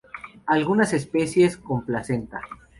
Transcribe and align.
Algunas 0.47 0.93
especies 0.93 1.57
con 1.57 1.85
placenta. 1.85 2.41